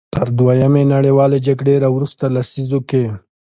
[0.13, 3.03] تر دویمې نړیوالې جګړې راوروسته لسیزو کې.